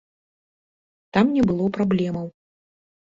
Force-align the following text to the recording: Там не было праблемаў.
Там 1.17 1.25
не 1.35 1.43
было 1.51 1.67
праблемаў. 1.79 2.25